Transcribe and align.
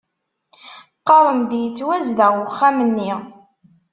Qqaren-d 0.99 1.51
yettwazdeɣ 1.61 2.33
uxxam-nni 2.47 3.13